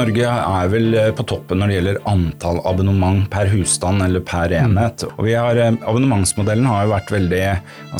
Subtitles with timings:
[0.00, 4.52] Norge er vel eh, på toppen når det gjelder antall abonnement per husstand eller per
[4.56, 5.04] enhet.
[5.16, 7.42] Og vi har, eh, abonnementsmodellen har jo vært veldig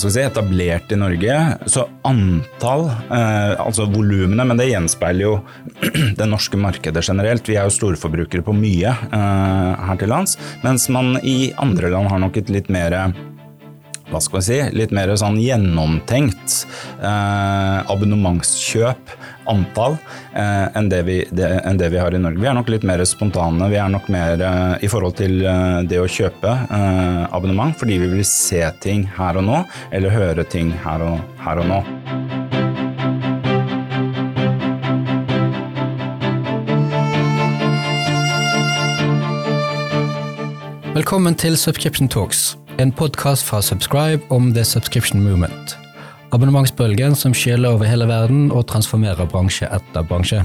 [0.01, 1.39] si, etablert i Norge.
[1.69, 5.35] Så antall, eh, altså volumene, men det gjenspeiler jo
[6.21, 7.49] det norske markedet generelt.
[7.49, 12.13] Vi er jo storforbrukere på mye eh, her til lands, mens man i andre land
[12.13, 12.97] har nok et litt mer
[14.11, 16.65] hva skal vi si, litt mer sånn gjennomtenkt
[16.99, 19.13] eh, abonnementskjøp,
[19.49, 19.97] antall,
[20.35, 22.41] eh, enn, det vi, det, enn, det vi, har i Norge.
[22.41, 23.71] Vi er nok litt mer spontane.
[23.73, 27.99] Vi er nok mer eh, i forhold til eh, det å kjøpe eh, abonnement, fordi
[28.03, 31.83] vi vil se ting her og nå, eller høre ting her og, her og nå.
[40.91, 45.80] Velkommen til Subscription Talks en podkast fra Subscribe om The Subscription Movement.
[46.31, 50.45] Abonnementsbølgen som skyller over hele verden og transformerer bransje etter bransje.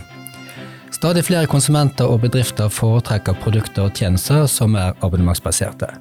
[0.95, 5.91] Stadig flere konsumenter og bedrifter foretrekker produkter og tjenester som er abonnementsbaserte.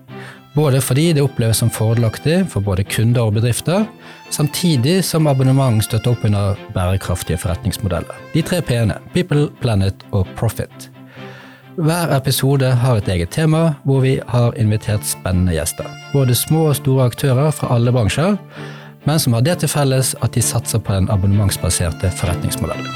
[0.55, 3.89] Både fordi det oppleves som fordelaktig for både kunder og bedrifter,
[4.31, 8.15] samtidig som abonnement støtter opp under bærekraftige forretningsmodeller.
[8.33, 10.91] De tre p-ene People, Planet og Profit
[11.75, 15.89] hver episode har et eget tema, hvor vi har invitert spennende gjester.
[16.13, 18.37] Både små og store aktører fra alle bransjer,
[19.05, 22.89] men som har det til felles at de satser på den abonnementsbaserte forretningsmodellen.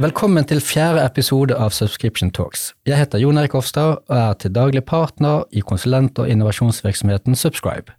[0.00, 2.70] Velkommen til fjerde episode av Subscription Talks.
[2.88, 7.92] Jeg heter Jon Erik Hofstad og er til daglig partner i konsulent- og innovasjonsvirksomheten Subscribe,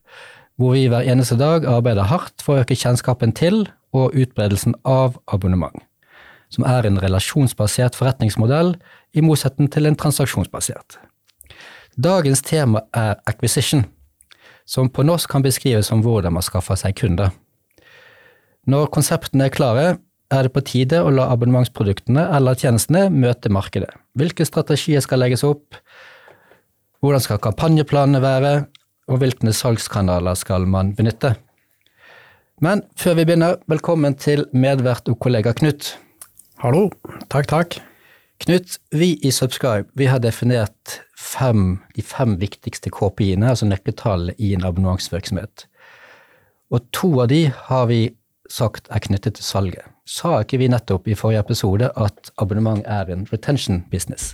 [0.58, 5.20] hvor vi hver eneste dag arbeider hardt for å øke kjennskapen til og utbredelsen av
[5.28, 5.78] abonnement,
[6.50, 8.74] som er en relasjonsbasert forretningsmodell
[9.14, 10.98] i motsetning til en transaksjonsbasert.
[12.00, 13.84] Dagens tema er acquisition,
[14.64, 17.34] som på norsk kan beskrives som hvordan man skaffer seg kunder.
[18.70, 19.86] Når konseptene er klare,
[20.32, 23.92] er det på tide å la abonnementsproduktene eller tjenestene møte markedet.
[24.16, 25.76] Hvilke strategier skal legges opp,
[27.04, 28.56] hvordan skal kampanjeplanene være,
[29.12, 31.36] og hvilke salgskanaler skal man benytte?
[32.64, 35.96] Men før vi begynner, velkommen til medvert og kollega Knut.
[36.62, 36.92] Hallo.
[37.28, 37.82] Takk, takk.
[38.42, 44.56] Knut, vi i Subscribe vi har definert fem, de fem viktigste KPI-ene, altså nøkkeltallene i
[44.56, 45.68] en abonnementsvirksomhet.
[46.74, 48.02] Og to av de har vi
[48.50, 49.86] sagt er knyttet til salget.
[50.10, 54.34] Sa ikke vi nettopp i forrige episode at abonnement er en retention business?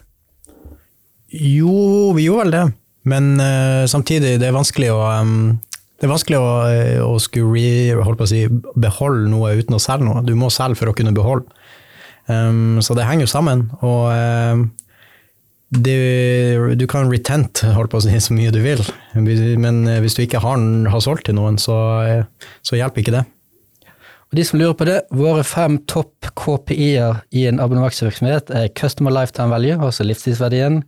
[1.28, 2.66] Jo, vi gjorde vel det.
[3.08, 5.58] Men uh, samtidig, det er vanskelig å um,
[5.98, 8.44] det er vanskelig å, eh, å skulle si,
[8.78, 10.22] beholde noe uten å selge noe.
[10.22, 11.50] Du må selge for å kunne beholde.
[12.28, 13.66] Um, så det henger jo sammen.
[13.80, 14.68] Og um,
[15.72, 18.84] du, du kan retent holdt på å si, så mye du vil,
[19.20, 21.76] men eh, hvis du ikke har, har solgt til noen, så,
[22.64, 23.26] så, hjelper ikke det.
[24.32, 29.12] Og De som lurer på det, våre fem topp KPI-er i en abonnementsvirksomhet er Customer
[29.12, 30.82] Lifetime Value, altså livstidsverdien.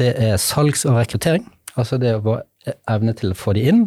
[0.00, 1.44] Det er salgs- og rekruttering,
[1.76, 2.44] altså det vår
[2.88, 3.86] evne til å få de inn.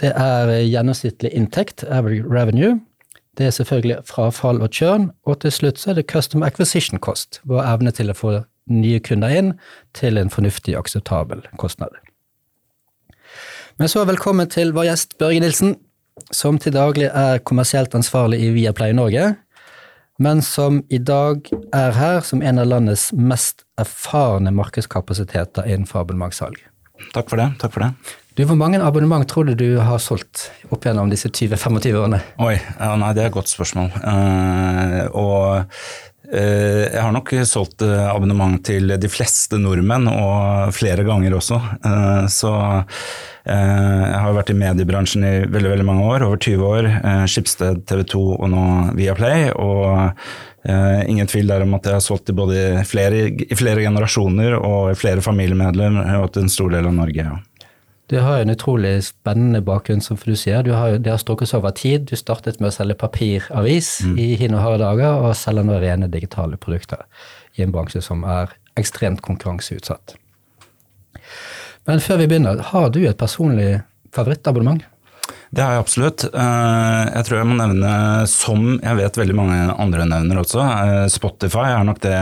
[0.00, 2.76] Det er gjennomsnittlig inntekt, average revenue.
[3.36, 5.10] Det er selvfølgelig frafall og churn.
[5.28, 8.36] Og til slutt så er det custom acquisition cost, vår evne til å få
[8.72, 9.54] nye kunder inn
[9.94, 11.94] til en fornuftig, akseptabel kostnad.
[13.76, 15.76] Men så velkommen til vår gjest Børge Nilsen,
[16.32, 19.34] som til daglig er kommersielt ansvarlig i Viaplay Norge,
[20.18, 21.44] men som i dag
[21.76, 26.56] er her som en av landets mest erfarne markedskapasiteter innenfor abonnementssalg.
[27.12, 27.50] Takk for det.
[27.60, 28.16] takk for det.
[28.36, 32.18] Du, Hvor mange abonnement tror du du har solgt opp gjennom disse 20-25 årene?
[32.44, 33.88] Oi, ja, nei, Det er et godt spørsmål.
[33.96, 41.06] Uh, og uh, jeg har nok solgt uh, abonnement til de fleste nordmenn, og flere
[41.08, 41.62] ganger også.
[42.28, 42.52] så
[43.46, 46.88] jeg har vært i mediebransjen i veldig veldig mange år, over 20 år.
[47.30, 48.64] Skipsted, TV 2 og nå
[48.98, 49.52] Viaplay.
[49.54, 50.10] og
[51.06, 54.96] ingen tvil der om at jeg har solgt i både flere, i flere generasjoner og
[54.98, 57.22] flere familiemedlemmer og til en stor del av Norge.
[57.22, 57.38] ja.
[58.06, 60.62] Du har jo en utrolig spennende bakgrunn, som du sier.
[60.62, 62.06] Du har, det har strukket seg over tid.
[62.06, 64.14] Du startet med å selge papiravis mm.
[64.22, 67.02] i hine harde dager, og selger nå rene digitale produkter
[67.58, 70.14] i en bransje som er ekstremt konkurranseutsatt.
[71.86, 73.80] Men før vi begynner, har du et personlig
[74.14, 74.84] favorittabonnement?
[75.50, 76.24] Det har jeg absolutt.
[76.26, 77.92] Eh, jeg tror jeg må nevne,
[78.30, 82.18] som jeg vet veldig mange andre nevner også, eh, Spotify er nok det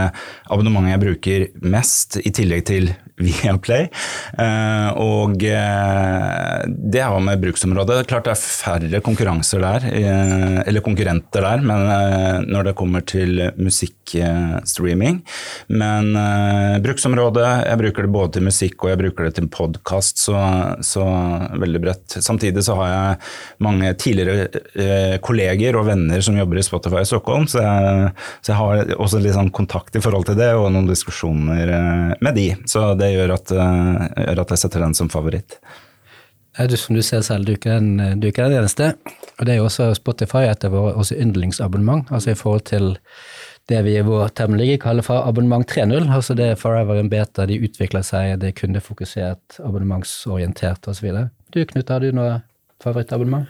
[0.49, 3.87] abonnementet jeg bruker mest, i tillegg til Viaplay.
[4.35, 10.83] Uh, og uh, det har med bruksområdet Klart det er færre konkurranser der, uh, eller
[10.83, 11.83] konkurrenter der, men
[12.49, 15.19] når det kommer til musikkstreaming.
[15.77, 16.09] Men
[16.83, 20.35] bruksområdet, jeg bruker det både til musikk og jeg bruker det til podkast, så,
[20.85, 21.05] så,
[21.59, 22.17] veldig bredt.
[22.23, 23.19] Samtidig så har jeg
[23.65, 28.59] mange tidligere kolleger og venner som jobber i Spotify i Stockholm, så jeg, så jeg
[28.61, 31.73] har også litt sånn kontakt i forhold til det, og noen diskusjoner
[32.23, 32.49] med de.
[32.69, 35.59] Så det gjør at, uh, gjør at jeg setter den som favoritt.
[36.55, 38.93] Du, som du ser selv, du er ikke den, du er ikke den eneste.
[39.35, 42.93] Og det er jo også Spotify et av våre yndlingsabonnement, altså i forhold til
[43.69, 46.11] det vi i vår terminologi kaller for abonnement 3.0.
[46.13, 51.11] altså Det er forever in beta, de utvikler seg, det er kundefokusert, abonnementsorientert osv.
[51.53, 52.39] Du Knut, har du noe
[52.83, 53.49] favorittabonnement?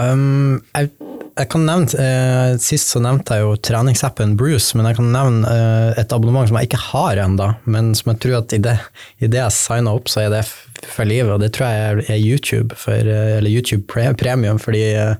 [0.00, 0.90] Um, jeg,
[1.34, 5.50] jeg, kan nevne, eh, Sist så nevnte jeg jo treningsappen Bruce, men jeg kan nevne
[5.50, 8.76] eh, et abonnement som jeg ikke har ennå, men som jeg tror at i det,
[9.18, 10.44] i det jeg signer opp, så er det
[10.92, 11.32] for livet.
[11.34, 15.14] Og det tror jeg er YouTube, for, eh, eller YouTube Premium, fordi eh,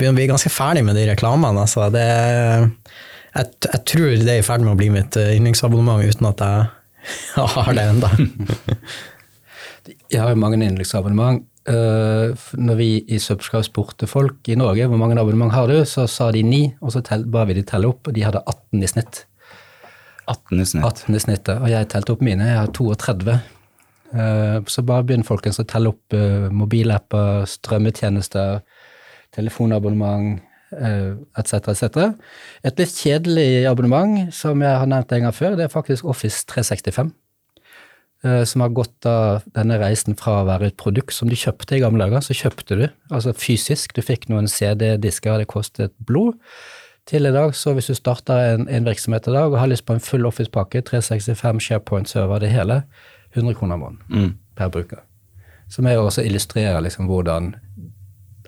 [0.00, 1.66] vi er ganske ferdig med de reklamene.
[1.66, 1.90] Altså.
[1.92, 2.06] Det,
[3.34, 6.44] jeg, jeg, tror det er i ferd med å bli mitt eh, yndlingsabonnement uten at
[6.44, 8.12] jeg har det ennå.
[10.12, 11.44] jeg har jo mange yndlingsabonnement.
[11.70, 16.06] Uh, når vi i Subscribe spurte folk i Norge hvor mange abonnement har du, så
[16.10, 18.90] sa de ni, og så ba vi de telle opp, og de hadde 18 i
[18.90, 19.22] snitt.
[20.26, 20.84] 18 i snitt.
[20.88, 23.38] 18 i snittet, Og jeg telte opp mine, jeg har 32.
[24.10, 28.62] Uh, så bare begynn folkens å telle opp uh, mobilapper, strømmetjenester,
[29.36, 30.40] telefonabonnement
[30.70, 32.12] etc., etc.
[32.62, 36.44] Et litt kjedelig abonnement som jeg har nevnt en gang før, det er faktisk Office
[36.46, 37.10] 365.
[38.24, 41.78] Eh, som har gått av denne reisen fra å være et produkt som du kjøpte
[41.78, 46.36] i gamle dager, så kjøpte du, altså fysisk, du fikk noen CD-disker, det kostet blod,
[47.08, 49.86] til i dag, så hvis du starter en, en, virksomhet i dag og har lyst
[49.88, 52.82] på en full Office-pakke, 365 SharePoint-server, det hele,
[53.32, 54.30] 100 kroner måneden mm.
[54.60, 55.00] per bruker.
[55.72, 57.54] Som er også illustrerer liksom hvordan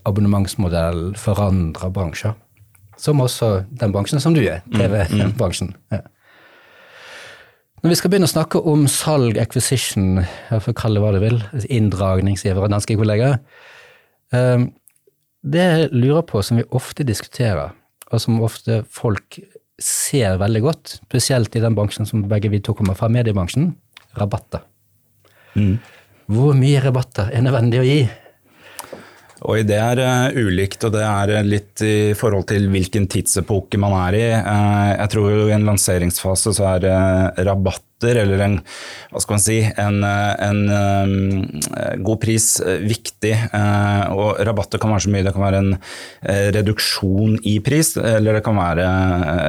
[0.05, 2.37] abonnementsmodellen forandrer bransjer.
[3.01, 5.73] Som også den bransjen som du er, TV-bransjen.
[5.73, 5.97] Mm.
[5.97, 5.97] mm.
[5.97, 6.05] Ja.
[7.83, 11.19] Når vi skal begynne å snakke om salg, acquisition, jeg får kalle det hva du
[11.25, 13.41] vil, inndragning, sier våre danske kollegaer,
[14.39, 14.69] ehm,
[15.43, 17.75] det jeg lurer på, som vi ofte diskuterer,
[18.13, 19.41] og som ofte folk
[19.83, 23.73] ser veldig godt, spesielt i den bransjen som begge vi to kommer fra, mediebransjen,
[24.15, 24.63] rabatter.
[25.59, 25.81] Mm.
[26.31, 28.01] Hvor mye rabatter er nødvendig å gi?
[29.43, 33.97] Oi, det er uh, ulikt, og det er litt i forhold til hvilken tidsepoke man
[34.05, 34.27] er i.
[34.39, 36.87] Uh, jeg tror jo i en lanseringsfase så er
[37.43, 38.59] rabatt rabatter eller en,
[39.13, 43.35] hva skal man si, en, en um, god pris eh, viktig.
[44.13, 45.25] Og rabatter kan være så mye.
[45.25, 45.73] Det kan være en
[46.55, 48.87] reduksjon i pris, eller det kan være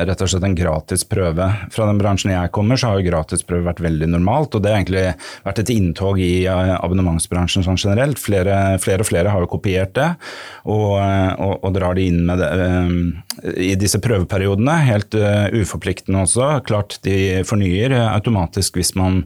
[0.07, 1.47] rett og slett en gratis prøve.
[1.73, 4.55] Fra den bransjen jeg kommer, så har jo gratisprøve vært veldig normalt.
[4.55, 5.05] Og det har egentlig
[5.45, 8.21] vært et inntog i abonnementsbransjen sånn generelt.
[8.21, 10.09] Flere, flere, og flere har jo kopiert det,
[10.69, 12.51] og, og, og drar det inn det,
[13.57, 14.77] i disse prøveperiodene.
[14.89, 15.17] Helt
[15.63, 16.51] uforpliktende også.
[16.67, 19.23] Klart de fornyer automatisk problematisk hvis man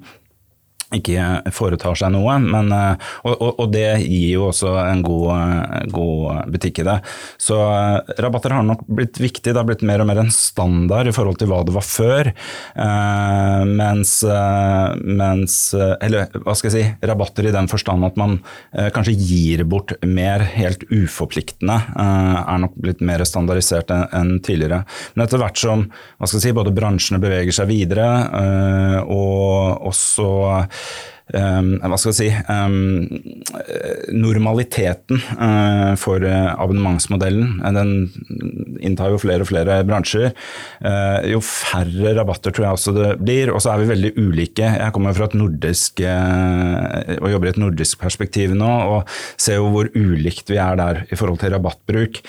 [0.96, 2.38] ikke foretar seg noe.
[2.40, 6.88] Men, eh, og, og, og, det gir jo også en god, eh, god, butikk i
[6.88, 6.98] det.
[7.42, 9.52] Så eh, rabatter har nok blitt viktig.
[9.52, 12.32] Det har blitt mer og mer en standard i forhold til hva det var før.
[12.32, 14.14] Eh, mens,
[15.04, 18.38] mens, Eller hva skal jeg si, rabatter i den forstand at man
[18.72, 24.34] eh, kanskje gir bort mer helt uforpliktende, eh, er nok blitt mer standardisert enn, en
[24.44, 24.84] tidligere.
[25.16, 28.08] Men etter hvert som hva skal jeg si, både bransjene beveger seg videre,
[29.08, 30.28] og også
[31.36, 33.04] Um, hva skal jeg si um,
[34.16, 37.90] Normaliteten uh, for uh, abonnementsmodellen den
[38.80, 40.32] inntar jo flere og flere bransjer.
[40.80, 43.52] Uh, jo færre rabatter tror jeg også det blir.
[43.52, 44.72] Og så er vi veldig ulike.
[44.80, 49.70] Jeg kommer fra et nordisk og jobber i et nordisk perspektiv nå og ser jo
[49.74, 52.22] hvor ulikt vi er der i forhold til rabattbruk.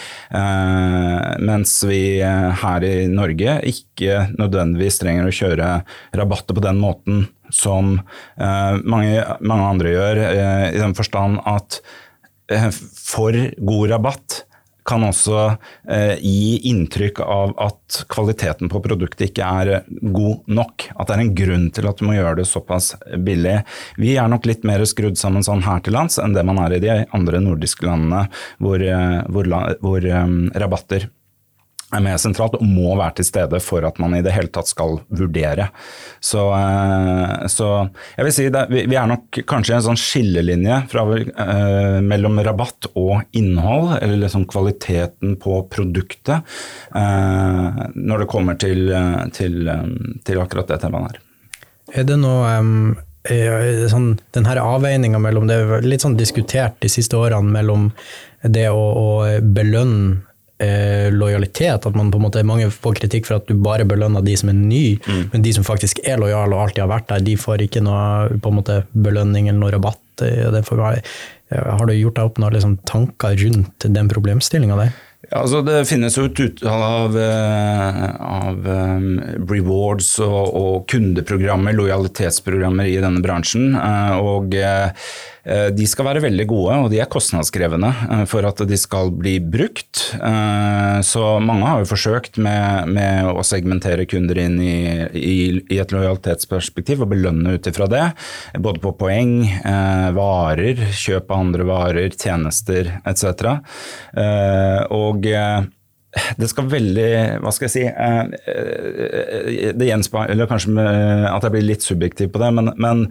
[1.44, 5.72] mens vi her i Norge ikke nødvendigvis trenger å kjøre
[6.18, 11.80] rabatter på den måten som eh, mange, mange, andre gjør, eh, i den forstand at
[12.52, 14.42] eh, for god rabatt
[14.88, 15.40] kan også
[15.92, 20.86] eh, gi inntrykk av at kvaliteten på produktet ikke er god nok.
[20.96, 22.94] At det er en grunn til at du må gjøre det såpass
[23.26, 23.58] billig.
[24.00, 26.78] Vi er nok litt mer skrudd sammen sånn her til lands enn det man er
[26.78, 28.24] i de andre nordiske landene,
[28.64, 28.80] hvor,
[29.28, 29.52] hvor,
[29.84, 31.10] hvor um, rabatter
[31.94, 34.68] er mer sentralt og må være til stede for at man i det hele tatt
[34.68, 35.68] skal vurdere.
[36.20, 37.70] Så, eh, så
[38.16, 42.40] jeg vil si det, vi er nok kanskje i en sånn skillelinje fra, eh, mellom
[42.44, 46.44] rabatt og innhold, eller liksom kvaliteten på produktet,
[46.94, 48.92] eh, når det kommer til,
[49.32, 49.60] til,
[50.24, 51.20] til akkurat det temaet her.
[51.96, 52.72] Er det noe um
[53.28, 57.90] eh, sånn, den her avveininga mellom Det er litt sånn diskutert de siste årene mellom
[58.42, 59.08] det å, å
[59.42, 60.27] belønne
[60.62, 61.86] eh, lojalitet.
[61.86, 64.52] At man på en måte, mange får kritikk for at du bare belønner de som
[64.52, 65.24] er nye, mm.
[65.32, 68.38] men de som faktisk er lojale og alltid har vært der, de får ikke noe
[68.38, 70.04] på en måte, belønning eller noe rabatt.
[70.18, 70.80] Får,
[71.54, 74.96] har du gjort deg opp noen liksom, tanker rundt den problemstillinga der?
[75.28, 79.08] Ja, altså Det finnes jo et utall av, eh, av um,
[79.50, 83.74] rewards og, og, kundeprogrammer, lojalitetsprogrammer i denne bransjen.
[84.22, 84.90] Og Eh,
[85.74, 89.36] de skal være veldig gode, og de er kostnadskrevende eh, for at de skal bli
[89.40, 90.02] brukt.
[90.14, 94.78] Eh, så mange har jo forsøkt med, med å segmentere kunder inn i,
[95.14, 95.38] i,
[95.72, 98.04] i et lojalitetsperspektiv og belønne ut ifra det.
[98.58, 99.40] Både på poeng,
[100.16, 103.58] varer, kjøp av andre varer, tjenester etc.
[104.94, 105.26] Og
[106.40, 107.08] det skal veldig
[107.42, 110.84] Hva skal jeg si det eh, Det gjenspeiler kanskje
[111.28, 113.02] at jeg blir litt subjektiv på det, men, men,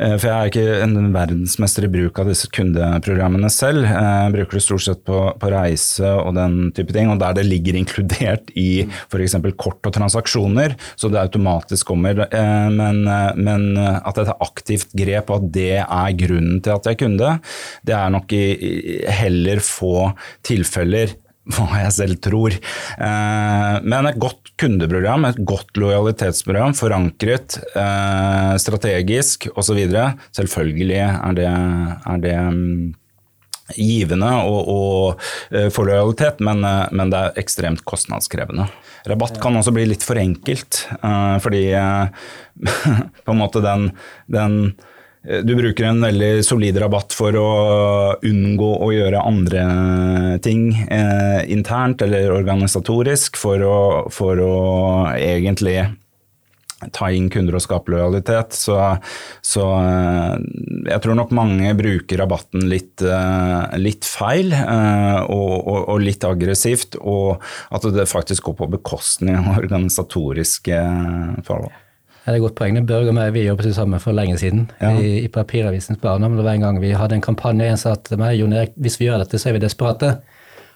[0.00, 3.84] eh, For jeg er ikke en verdensmester i bruk av disse kundeprogrammene selv.
[3.84, 7.44] Jeg bruker det stort sett på, på reise og den type ting, og der det
[7.46, 9.36] ligger inkludert i f.eks.
[9.60, 12.24] kort og transaksjoner, så det automatisk kommer.
[12.72, 13.04] Men,
[13.36, 17.02] men at jeg tar aktivt grep, og at det er grunnen til at jeg er
[17.04, 17.32] kunde,
[17.88, 18.44] det er nok i,
[19.20, 20.10] heller få
[20.46, 21.16] tilfeller
[21.56, 22.54] hva jeg selv tror.
[22.54, 29.80] Eh, men et godt kundeprogram, et godt lojalitetsprogram, forankret, eh, strategisk osv.
[30.36, 32.82] Selvfølgelig er det, er det mm,
[33.76, 38.68] givende og, eh, for lojalitet, men, men, det er ekstremt kostnadskrevende.
[39.08, 40.82] Rabatt kan også bli litt for enkelt,
[41.40, 41.62] fordi
[43.24, 43.86] på en måte den,
[44.28, 44.58] den
[45.28, 47.48] du bruker en veldig solid rabatt for å
[48.24, 49.64] unngå å gjøre andre
[50.44, 53.78] ting eh, internt eller organisatorisk for å,
[54.14, 54.54] for å
[55.18, 55.82] egentlig
[56.94, 58.54] ta inn kunder og skape lojalitet.
[58.56, 58.78] Så,
[59.44, 60.46] så, eh,
[60.94, 66.96] jeg tror nok mange bruker rabatten litt, eh, litt feil og, og, og, litt aggressivt,
[67.02, 67.44] og
[67.74, 70.80] at det faktisk går på bekostning av organisatoriske
[71.44, 71.76] forhold.
[72.28, 72.76] Det er et godt poeng.
[72.84, 74.90] Børge og meg vi jobbet sammen for lenge siden ja.
[75.00, 76.34] i, i Papiravisens Barndom.
[76.36, 77.64] Det var en gang vi hadde en kampanje.
[77.64, 80.10] En sa til meg Jon Erik, hvis vi gjør dette, så er vi desperate.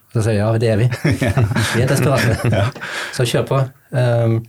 [0.08, 0.88] Og så sier jeg ja, det er vi.
[1.74, 2.38] vi er desperate.
[2.56, 2.64] ja.
[3.12, 3.60] Så kjør på.
[3.92, 4.40] Um,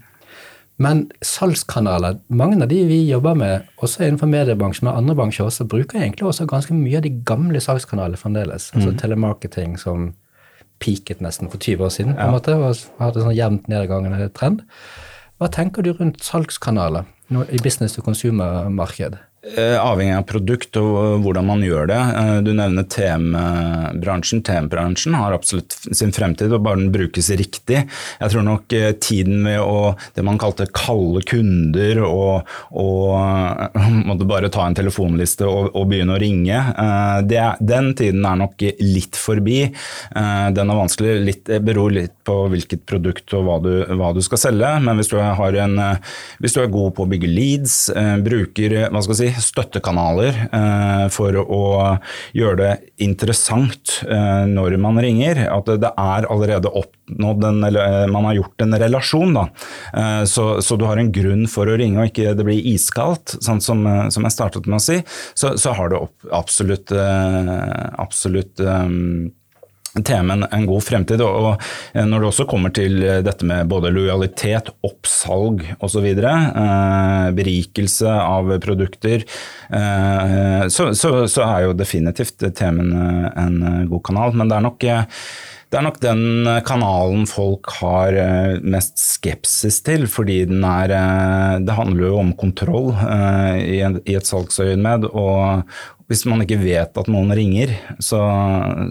[0.80, 5.68] men salgskanaler, mange av de vi jobber med, også innenfor mediebransjen, og andre bransjer også,
[5.68, 8.72] bruker egentlig også ganske mye av de gamle salgskanalene fremdeles.
[8.72, 8.92] Altså mm.
[8.94, 10.14] Altså telemarketing som
[10.80, 14.64] peaket nesten for 20 år siden, på en måte, og hadde sånn jevnt nedgangende trend.
[15.42, 19.18] Hva tenker du rundt salgskanaler i business to consumer-marked?
[19.44, 21.98] Eh, avhengig av produkt og hvordan man gjør det.
[22.00, 24.40] Eh, du nevner TM-bransjen.
[24.48, 27.82] TM-bransjen har absolutt sin fremtid, og bare den brukes riktig.
[28.22, 33.20] Jeg tror nok eh, tiden med å, det man kalte kalde kunder og, og
[34.08, 36.62] måtte bare ta en telefonliste og, og begynne å ringe,
[37.28, 39.66] det, den tiden er nok litt forbi.
[40.14, 44.40] Den er vanskelig, litt, beror litt på hvilket produkt og hva du, hva du skal
[44.40, 44.72] selge.
[44.86, 45.78] Men hvis du, en,
[46.40, 47.78] hvis du, er god på å bygge leads,
[48.24, 51.64] bruker hva skal jeg si, støttekanaler eh, for å
[52.36, 52.72] gjøre det
[53.04, 55.44] interessant eh, når man ringer.
[55.50, 59.38] At det er allerede oppnådd en, eller eh, man har gjort en relasjon.
[59.38, 59.46] Da.
[60.30, 63.62] Så, så, du har en grunn for å ringe, og ikke det blir iskaldt, sånn
[63.64, 65.00] som, som jeg startet med å si.
[65.34, 66.02] Så, så har det
[66.34, 66.94] absolutt,
[68.02, 68.62] absolutt
[70.02, 71.22] temaen en god fremtid.
[71.22, 71.62] Og
[71.94, 79.26] når det også kommer til dette med både lojalitet, oppsalg osv., eh, berikelse av produkter,
[79.70, 82.94] eh, så, så, så, er jo definitivt temaen
[83.38, 84.38] en god kanal.
[84.38, 84.88] Men det er nok
[85.74, 90.94] det er nok den kanalen folk har eh, mest skepsis til, fordi er
[91.66, 95.66] Det handler jo om kontroll i et salgsøyemed, og,
[96.12, 97.72] hvis man ikke vet at noen ringer,
[98.04, 98.20] så,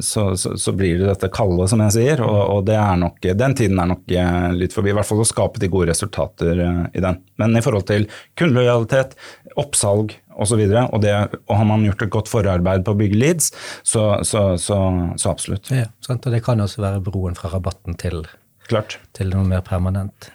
[0.04, 2.22] så, så, så blir det dette kalde, som jeg sier.
[2.24, 4.92] Og, og nok, den tiden er nok eh, litt forbi.
[4.92, 7.20] I hvert fall å skape de gode resultater eh, i den.
[7.40, 8.08] Men i forhold til
[8.40, 9.16] kundelojalitet,
[9.60, 11.14] oppsalg osv., og, og, det,
[11.44, 13.52] og har man gjort et godt forarbeid på å bygge leads,
[13.84, 15.72] så, absolutt.
[15.74, 16.24] Ja, sant?
[16.24, 18.24] Og det kan også være broen fra rabatten til,
[18.70, 18.98] Klart.
[19.16, 20.32] til noe mer permanent.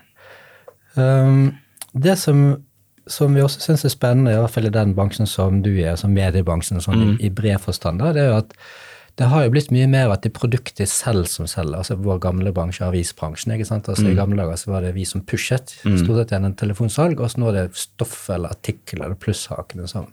[0.98, 1.55] Um,
[1.98, 2.48] det som
[3.11, 5.95] som vi også syns er spennende, i hvert fall i den bransjen som du er,
[5.99, 7.15] som mediebransjen sånn mm.
[7.23, 8.53] i, bred forstand, det er jo at
[9.17, 11.79] det har jo blitt mye mer at det er produktet selv som selger.
[11.79, 13.55] altså Vår gamle bransje, avisbransjen.
[13.55, 13.87] ikke sant?
[13.89, 14.11] Altså mm.
[14.11, 15.95] I gamle dager så var det vi som pushet, mm.
[16.03, 20.11] stort sett gjennom telefonsalg, og så nå er det stoff eller artikler eller plusshakene som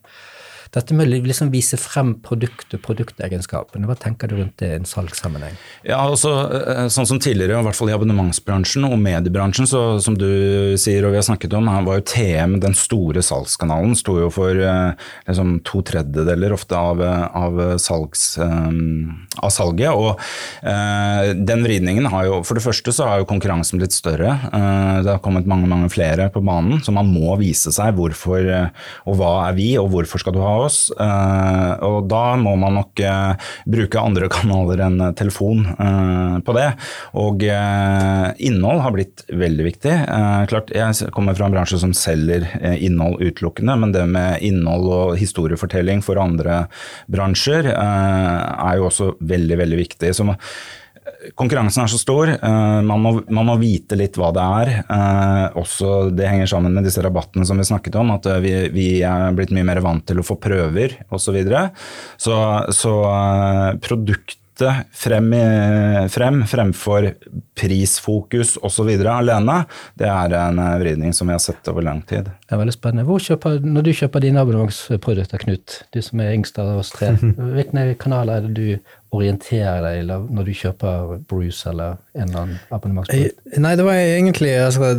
[0.74, 4.88] Dette med å liksom vise frem produktet produktegenskapene, hva tenker du rundt det i en
[4.88, 5.54] salgssammenheng?
[5.86, 10.16] Ja, altså, eh, sånn som tidligere, i hvert fall i abonnementsbransjen og mediebransjen, så som
[10.18, 13.94] du sier og vi har snakket om, her var jo TM den store salgskanalen.
[13.98, 19.94] Sto jo for eh, liksom, to tredjedeler ofte av, av, salgs, av salget.
[19.94, 20.18] Og
[21.44, 24.34] den vridningen har jo For det første så har jo konkurransen blitt større.
[24.50, 28.48] Det har kommet mange, mange flere på banen, så man må vise seg hvorfor
[29.04, 30.78] og hva er vi, og hvorfor skal du ha oss.
[30.90, 36.68] Eh, og da må man nok eh, bruke andre kanaler enn telefon eh, på det.
[37.20, 39.94] Og innhold har blitt veldig viktig.
[40.50, 45.18] Klart, Jeg kommer fra en bransje som selger innhold utelukkende, men det med innhold og
[45.20, 46.64] historiefortelling for andre
[47.10, 50.14] bransjer er jo også veldig, veldig viktig.
[50.16, 50.26] Så
[51.38, 52.30] konkurransen er så stor.
[52.42, 54.72] Uh, man, må, man, må, vite litt hva det er.
[54.88, 58.14] Uh, også Det henger sammen med disse rabattene som vi snakket om.
[58.16, 61.22] At uh, vi, vi, er blitt mye mer vant til å få prøver osv.
[61.24, 61.60] Så, videre.
[62.20, 62.34] så
[62.76, 62.90] Så
[63.82, 64.36] produkt
[64.94, 65.32] frem,
[66.12, 67.08] frem fremfor
[67.58, 68.90] prisfokus osv.
[69.10, 69.56] alene,
[69.98, 72.28] det er en vridning som vi har sett over lang tid.
[72.28, 73.16] Det er veldig spennende.
[73.24, 77.16] Kjøper, når du kjøper dine abonnementsprodukter, Knut, du som er yngst av oss tre,
[77.56, 82.58] hvilke kanaler er det du orientere deg når du kjøper Bruce eller en eller annen
[82.74, 83.40] abonnementsprodukt?
[83.52, 84.90] Eh, nei, det var egentlig altså,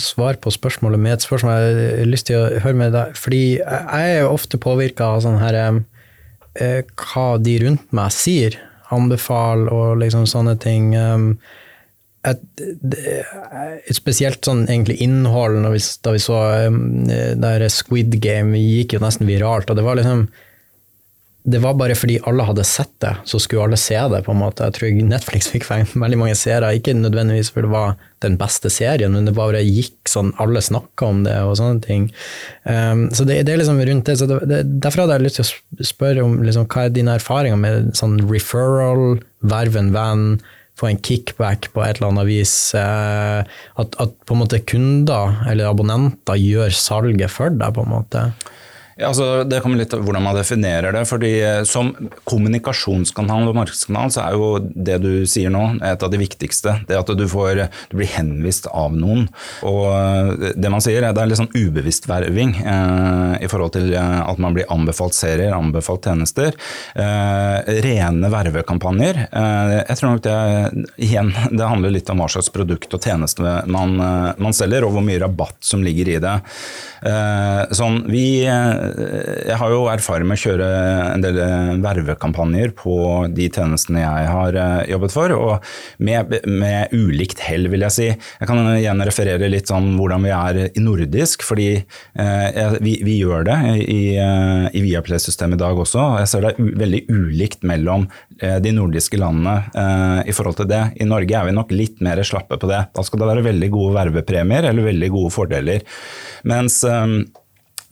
[0.00, 3.18] svar på spørsmålet med et spørsmål jeg har lyst til å høre med deg.
[3.18, 8.58] Fordi jeg er ofte påvirka av sånn her eh, hva de rundt meg sier,
[8.94, 10.92] anbefaler og liksom sånne ting.
[12.26, 16.40] Et, et spesielt sånn egentlig innhold, vi, da vi så
[17.42, 19.70] der Squid Game gikk jo nesten viralt.
[19.70, 20.28] og det var liksom
[21.46, 24.22] det var bare fordi alle hadde sett det, så skulle alle se det.
[24.26, 24.66] på en måte.
[24.66, 29.14] Jeg tror Netflix fikk veldig mange seere, ikke nødvendigvis fordi det var den beste serien,
[29.14, 32.08] men det bare gikk sånn, alle snakka om det og sånne ting.
[32.64, 34.18] Um, så det, det, er liksom rundt det.
[34.18, 37.14] så det, det, Derfor hadde jeg lyst til å spørre om liksom, hva er dine
[37.20, 40.28] erfaringer med sånn referral, verve en venn,
[40.76, 42.56] få en kickback på et eller annet vis.
[42.74, 43.46] Uh,
[43.78, 48.26] at, at på en måte kunder eller abonnenter gjør salget for deg, på en måte.
[48.96, 51.02] Altså, det kommer litt av hvordan man definerer det.
[51.04, 51.92] fordi eh, Som
[52.24, 56.78] kommunikasjonskanal og markedskanal så er jo det du sier nå et av de viktigste.
[56.88, 59.26] Det at du, får, du blir henvist av noen.
[59.68, 63.92] Og eh, det man sier, det er litt sånn ubevisst verving eh, i forhold til
[63.92, 66.56] eh, at man blir anbefalt serier, anbefalt tjenester.
[66.96, 69.26] Eh, rene vervekampanjer.
[69.28, 70.38] Eh, jeg tror nok det
[71.04, 73.98] igjen, det handler litt om hva slags produkt og tjeneste man,
[74.40, 76.34] man selger, og hvor mye rabatt som ligger i det.
[77.76, 78.24] sånn, vi
[79.46, 80.68] jeg har jo erfaring med å kjøre
[81.14, 82.96] en del eh, vervekampanjer på
[83.34, 88.08] de tjenestene jeg har eh, jobbet for, og med, med ulikt hell, vil jeg si.
[88.12, 93.18] Jeg kan igjen referere litt sånn hvordan vi er i nordisk, fordi eh, vi, vi,
[93.20, 96.04] gjør det i, i Viaplay-systemet i dag også.
[96.20, 98.06] Jeg ser det er veldig ulikt mellom
[98.40, 100.82] eh, de nordiske landene eh, i forhold til det.
[101.00, 102.82] I Norge er vi nok litt mer slappe på det.
[102.96, 105.84] Da skal det være veldig gode vervepremier eller veldig gode fordeler.
[106.48, 107.06] Mens eh,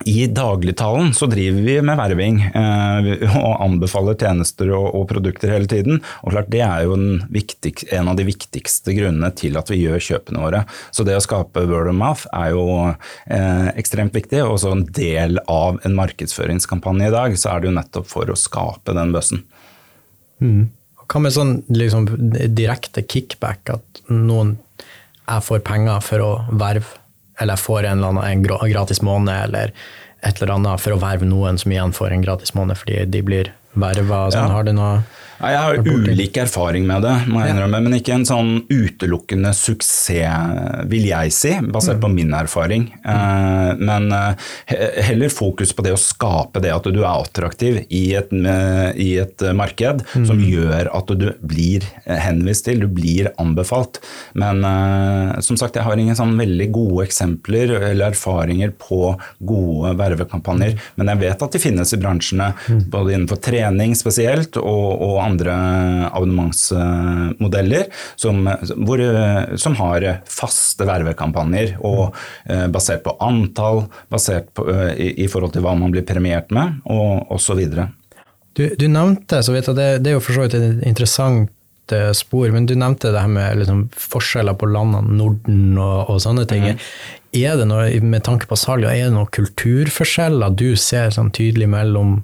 [0.05, 3.09] i dagligtalen så driver vi med verving eh,
[3.41, 6.01] og anbefaler tjenester og, og, produkter hele tiden.
[6.23, 6.99] Og klart Det er jo
[7.33, 10.65] viktig, en, av de viktigste grunnene til at vi gjør kjøpene våre.
[10.95, 14.43] Så det å skape word of mouth er jo eh, ekstremt viktig.
[14.45, 18.31] Og så en del av en markedsføringskampanje i dag, så er det jo nettopp for
[18.31, 19.45] å skape den bøssen.
[20.45, 20.69] Mm.
[21.05, 22.09] Hva med sånn liksom,
[22.57, 24.57] direkte kickback, at noen
[25.25, 27.01] jeg får penger for å verve?
[27.39, 29.75] Eller jeg får en, eller annen, en gratis måned, eller
[30.25, 33.23] et eller annet for å verve noen som igjen får en gratis måned fordi de
[33.27, 34.27] blir verva.
[34.33, 34.55] Sånn, ja.
[34.55, 35.03] Har du noe
[35.45, 39.53] ja, jeg har ulik erfaring med det, må jeg innrømme, men ikke en sånn utelukkende
[39.57, 39.93] suksess,
[40.91, 42.15] vil jeg si, basert på mm.
[42.17, 42.87] min erfaring.
[43.05, 44.51] Eh, men eh,
[45.07, 48.33] heller fokus på det å skape det at du er attraktiv i et,
[49.01, 50.27] i et marked, mm.
[50.29, 54.01] som gjør at du blir henvist til, du blir anbefalt.
[54.39, 59.95] Men eh, som sagt, jeg har ingen sånn veldig gode eksempler eller erfaringer på gode
[60.01, 60.91] vervekampanjer, mm.
[61.01, 62.53] men jeg vet at de finnes i bransjene,
[62.93, 67.85] både innenfor trening spesielt og, og andre abonnementsmodeller
[68.17, 68.49] som,
[68.87, 69.01] hvor,
[69.61, 72.15] som har faste vervekampanjer, og
[72.49, 76.51] eh, basert på antall, basert på, eh, i, i, forhold til hva man blir premiert
[76.55, 77.61] med, og osv.
[78.55, 81.95] Du, du nevnte, så vidt, jeg, det, det er jo for så vidt et interessant
[81.95, 86.23] eh, spor, men du nevnte det her med liksom, forskjeller på landene, Norden og, og
[86.23, 86.71] sånne ting.
[86.75, 86.83] Mm.
[87.35, 91.67] Er det noe, med tanke på salg, er det noen kulturforskjeller du ser sånn tydelig
[91.73, 92.21] mellom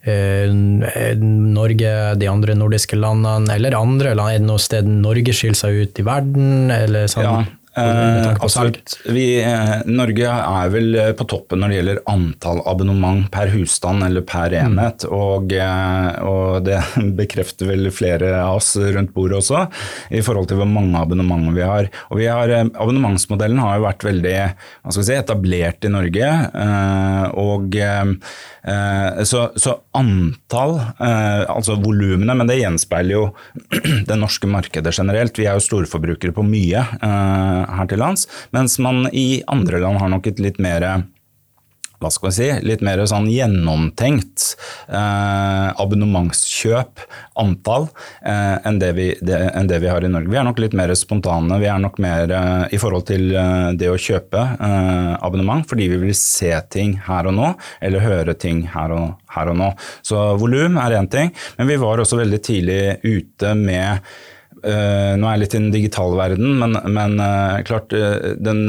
[0.00, 4.32] Norge, de andre nordiske landene, eller andre land?
[4.32, 6.70] Er det noe sted Norge skiller seg ut i verden?
[7.12, 7.26] Sånn?
[7.26, 9.00] Ja, Eh, absolutt.
[9.04, 14.02] Vi, eh, Norge er vel eh, på toppen når det gjelder antall abonnement per husstand
[14.02, 14.58] eller per mm.
[14.64, 15.06] enhet.
[15.06, 15.12] Mm.
[15.14, 16.80] Og, eh, og, det
[17.20, 19.62] bekrefter vel flere av oss rundt bordet også,
[20.10, 21.90] i forhold til hvor mange abonnementer vi har.
[22.10, 24.36] Og vi har abonnementsmodellen har jo vært veldig
[24.96, 26.30] si, etablert i Norge.
[27.38, 27.76] og
[29.26, 33.22] så, så, antall, altså volumene, men det gjenspeiler jo
[34.08, 35.38] det norske markedet generelt.
[35.38, 36.84] Vi er jo storforbrukere på mye
[37.68, 40.86] her til lands, mens man i andre land har nok et litt mer
[42.00, 44.44] hva skal vi si, litt mer sånn gjennomtenkt
[44.88, 47.02] eh, abonnementskjøp,
[47.40, 47.90] antall,
[48.24, 50.32] eh, enn, det vi, det, enn, det vi, har i Norge.
[50.32, 51.60] Vi er nok litt mer spontane.
[51.60, 55.90] Vi er nok mer eh, i forhold til eh, det å kjøpe eh, abonnement, fordi
[55.92, 57.52] vi vil se ting her og nå,
[57.84, 59.72] eller høre ting her og, her og nå.
[60.00, 64.00] Så volum er én ting, men vi var også veldig tidlig ute med
[64.60, 68.66] Uh, nå er jeg litt i den digitale verden, men, men uh, klart uh, den,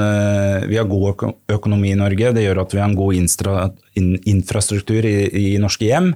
[0.69, 2.31] vi har god økonomi i Norge.
[2.35, 3.17] Det gjør at vi har en god
[3.99, 6.13] in, infrastruktur i, i, norske hjem.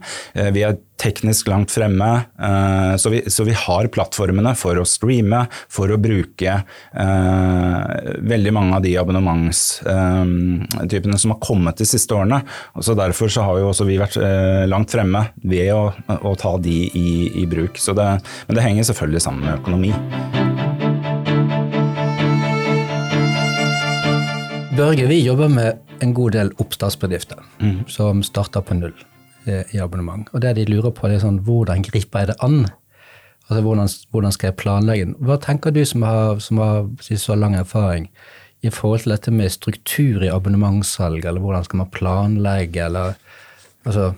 [0.56, 2.22] vi er teknisk langt fremme,
[2.98, 6.64] så vi, så, vi, har plattformene for å streame, for å bruke
[6.96, 12.40] veldig mange av de abonnementstypene som har kommet de siste årene.
[12.80, 14.18] Så Derfor så har jo også vi vært
[14.72, 15.84] langt fremme ved å,
[16.16, 17.76] å ta de i, i bruk.
[17.76, 19.92] Det, men det henger selvfølgelig sammen med økonomi.
[24.76, 27.86] Børge, vi jobber med en god del oppstartsbedrifter mm.
[27.88, 28.96] som starter på null
[29.48, 30.30] i abonnement.
[30.34, 32.66] Og det de lurer på, det er sånn, hvordan griper jeg det an?
[33.46, 35.16] Altså, hvordan, hvordan skal jeg planlegge den?
[35.22, 38.10] Hva tenker du som har, som har så lang erfaring
[38.66, 43.14] i forhold til dette med struktur i abonnementssalg, eller hvordan skal man planlegge, eller
[43.86, 44.14] altså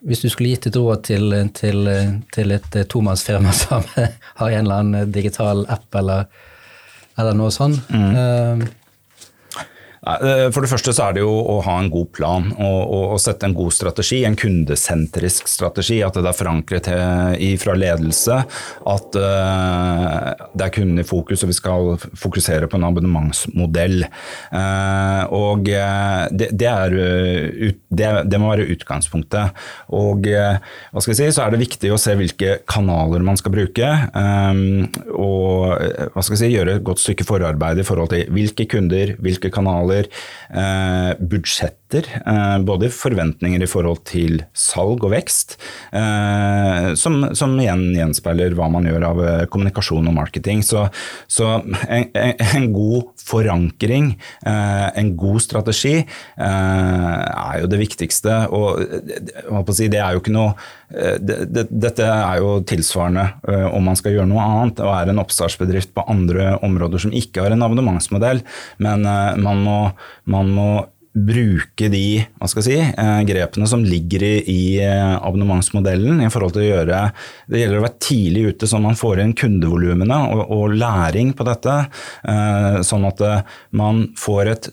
[0.00, 1.88] hvis du skulle gitt et råd til, til,
[2.32, 6.28] til et tomannsfirma som har en eller annen digital app eller,
[7.18, 8.62] eller noe sånt mm.
[10.00, 13.44] Eh, for det første så er det jo å ha en god plan og, sette
[13.44, 15.98] en god strategi, en kundesentrisk strategi.
[16.04, 16.88] At det er forankret
[17.60, 18.36] fra ledelse,
[18.88, 24.06] at uh, det er kunden i fokus og vi skal fokusere på en abonnementsmodell.
[24.54, 26.96] Uh, og det, er,
[27.90, 29.60] det, må være utgangspunktet.
[29.96, 33.52] Og hva skal jeg si, så er det viktig å se hvilke kanaler man skal
[33.54, 33.90] bruke.
[35.12, 35.76] Og
[36.14, 39.52] hva skal jeg si, gjøre et godt stykke forarbeid i forhold til hvilke kunder, hvilke
[39.52, 40.08] kanaler kanaler,
[40.50, 45.58] eh, budsjetter, eh, både forventninger i forhold til salg og vekst,
[45.92, 50.62] eh, som, som, igjen gjenspeiler hva man gjør av kommunikasjon og marketing.
[50.62, 50.88] Så,
[51.28, 54.14] så en, en, god forankring,
[54.46, 58.46] en god strategi, er jo det viktigste.
[58.50, 60.54] Og si, det er jo ikke noe
[60.90, 63.22] dette er jo tilsvarende
[63.70, 67.44] om man skal gjøre noe annet og er en oppstartsbedrift på andre områder som ikke
[67.44, 68.42] har en abonnementsmodell,
[68.82, 69.76] men man må
[70.30, 70.70] man må
[71.10, 76.22] bruke de si, eh, grepene som ligger i, eh, abonnementsmodellen.
[76.22, 77.12] i forhold til å gjøre,
[77.48, 81.44] Det gjelder å være tidlig ute, sånn man får inn kundevolumene og, og, læring på
[81.44, 81.88] dette.
[82.24, 84.70] Eh, sånn at man får et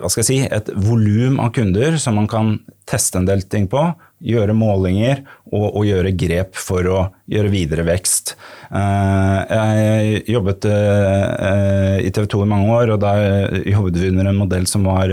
[0.00, 5.22] hva si, volum av kunder som man kan teste en del ting på, gjøre målinger
[5.50, 8.34] og, og, gjøre grep for å gjøre videre vekst.
[8.72, 13.12] Jeg jobbet i TV 2 i mange år, og da
[13.66, 15.12] jobbet vi under en modell som var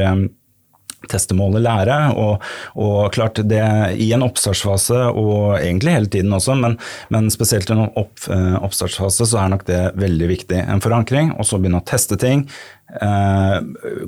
[1.08, 1.98] teste, måle, lære.
[2.20, 2.44] Og,
[2.76, 3.64] og, klart det
[4.02, 6.78] i en oppstartsfase, og egentlig hele tiden også, men,
[7.14, 10.64] men spesielt i en opp, eh, oppstartsfase, så er nok det veldig viktig.
[10.66, 12.48] En forankring, og så begynne å teste ting.
[12.90, 13.60] Eh,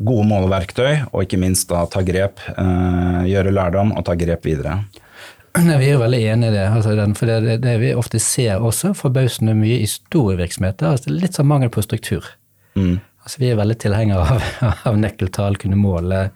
[0.02, 2.42] gode måleverktøy, og ikke minst da ta grep.
[2.56, 4.82] Eh, gjøre lærdom og ta grep videre.
[5.52, 6.68] Vi er jo veldig enig i det.
[6.72, 11.12] Altså for det, det, det, vi ofte ser også forbausende mye i store virksomheter, altså
[11.12, 12.30] litt sånn mangel på struktur.
[12.80, 13.02] Mm.
[13.22, 14.46] Altså vi er veldig tilhengere av,
[14.90, 16.30] av nøkkeltall, kunne måle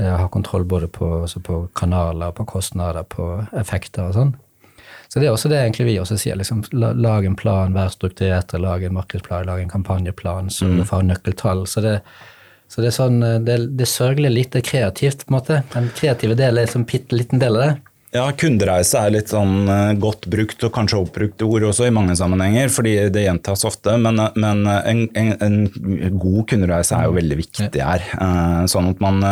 [0.00, 3.26] ha kontroll både på, altså på, kanaler, på kostnader, på
[3.60, 4.32] effekter og sånn.
[5.12, 6.38] Så det er også det egentlig vi også sier.
[6.40, 10.86] liksom Lag en plan, vær strukturert, lag en markedsplan, lag en kampanjeplan, sørg mm.
[10.88, 11.66] får nøkkeltall.
[11.68, 11.98] Så det,
[12.72, 15.58] så det er sånn, det, det er sørgelig lite kreativt, på en måte.
[15.74, 17.91] Den kreative delen er en sånn bitte liten del av det.
[18.12, 22.12] Ja, kundereise er litt sånn eh, godt brukt og kanskje oppbrukt ord også i mange
[22.18, 23.94] sammenhenger, fordi det gjentas ofte.
[23.96, 28.04] Men, eh, men eh, en, en, en, god kundereise er jo veldig viktig her.
[28.68, 29.22] Sånn at man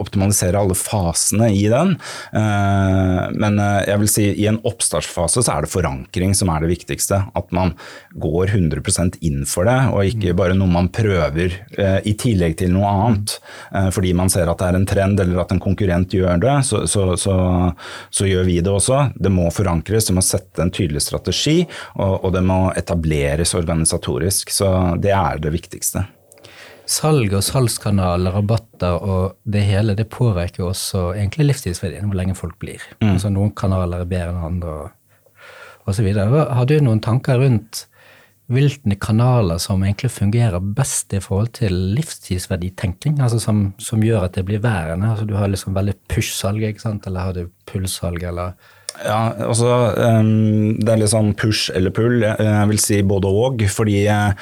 [0.00, 1.94] optimaliserer alle fasene i den.
[2.32, 7.18] Men jeg vil si i en oppstartsfase så er det forankring som er det viktigste.
[7.38, 7.74] At man
[8.22, 10.38] går 100% inn for det, og ikke mm.
[10.38, 11.58] bare noe man prøver
[12.06, 13.36] i tillegg til noe annet.
[13.96, 16.56] Fordi man ser at det er en trend eller at en konkurrent gjør det.
[16.68, 17.36] så, så, så
[18.12, 19.06] så gjør vi det også.
[19.16, 21.62] Det må forankres, det må sette en tydelig strategi,
[21.96, 24.52] og, og det må etableres organisatorisk.
[24.52, 24.68] Så
[25.00, 26.04] det er det viktigste.
[26.92, 32.58] Salg og salgskanaler, rabatter og det hele, det påvirker også egentlig livstidsverdien, hvor lenge folk
[32.60, 32.82] blir.
[33.00, 33.14] Mm.
[33.14, 34.90] Altså Noen kanaler er bedre enn andre og
[35.88, 36.08] osv.
[36.12, 37.86] Har du noen tanker rundt
[38.52, 44.36] hvilke kanaler som egentlig fungerer best i forhold til livstidsverditenking, altså som, som gjør at
[44.38, 45.10] det blir værende?
[45.10, 48.54] Altså Du har liksom veldig push-salg, eller har du pull-salg, eller
[49.00, 52.20] ja, altså um, Det er litt sånn push eller pull.
[52.22, 53.64] Jeg vil si både og.
[53.72, 54.32] Fordi uh,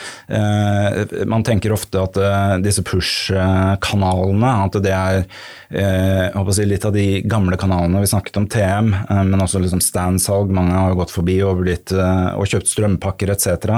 [1.31, 7.23] man tenker ofte at uh, disse push-kanalene at det er uh, si litt av de
[7.31, 8.03] gamle kanalene.
[8.03, 8.91] Vi snakket om TM,
[9.31, 10.51] men også liksom stand-salg.
[10.55, 13.71] Mange har gått forbi og, blitt, og kjøpt strømpakker etc.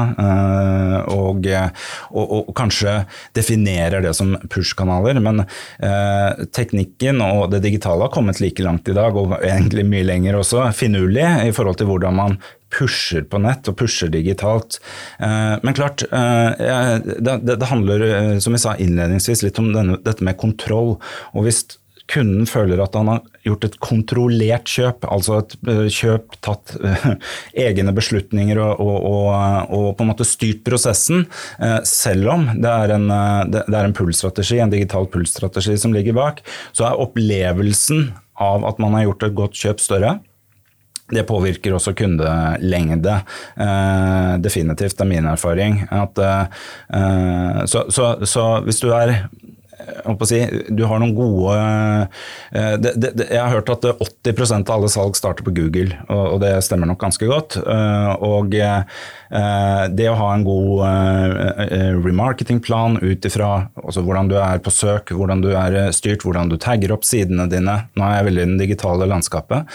[1.12, 1.44] Og,
[2.16, 3.02] og, og, kanskje
[3.36, 5.20] definerer det som push-kanaler.
[5.20, 5.44] Men
[6.56, 10.61] teknikken og det digitale har kommet like langt i dag, og egentlig mye lenger også
[10.76, 12.38] finurlig i forhold til hvordan man
[12.72, 14.80] pusher på nett og pusher digitalt.
[15.20, 20.40] Eh, men klart, eh, det handler eh, som jeg sa innledningsvis, litt om dette med
[20.40, 20.96] kontroll.
[21.36, 21.64] Og hvis
[22.12, 25.54] kunden føler at han har gjort et kontrollert kjøp, altså et
[25.94, 26.74] kjøp tatt
[27.66, 31.24] egne beslutninger og, og, og, og, på en måte styrt prosessen,
[31.88, 33.06] selv om det er en,
[33.54, 36.42] det er en pull-strategi, en digital pull-strategi som ligger bak,
[36.76, 38.10] så er opplevelsen
[38.42, 40.18] av at man har gjort et godt kjøp større.
[41.10, 43.16] Det påvirker også kundelengde,
[43.60, 45.82] eh, definitivt, er min erfaring.
[45.90, 49.26] At, eh, så, så, så, hvis du er
[50.28, 50.38] Si,
[50.70, 55.16] du har noen gode eh, det, det, Jeg har hørt at 80% av alle salg
[55.18, 57.56] starter på Google, og, det stemmer nok ganske godt.
[57.58, 58.82] Eh, og eh,
[59.92, 60.82] det å ha en god
[62.04, 66.92] remarketingplan ut ifra hvordan du er på søk, hvordan du er styrt, hvordan du tagger
[66.94, 69.70] opp sidene dine Nå er jeg veldig i det digitale landskapet.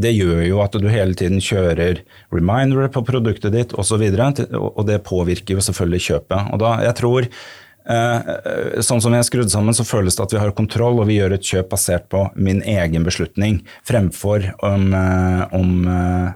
[0.00, 2.02] Det gjør jo at du hele tiden kjører
[2.34, 6.52] remindere på produktet ditt osv., og, og det påvirker jo selvfølgelig kjøpet.
[6.52, 10.24] Og da, jeg tror Eh, eh, sånn som vi er skrudd sammen, så føles det
[10.24, 14.50] at vi har kontroll, og vi gjør et kjøp basert på min egen beslutning, fremfor
[14.66, 15.70] om, eh, om,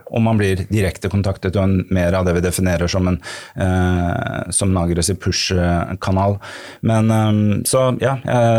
[0.08, 3.18] om man blir direkte kontaktet og en, mer av det vi definerer som en,
[4.54, 6.38] som en aggressiv push-kanal.
[6.86, 7.10] Men
[7.68, 8.16] så ja,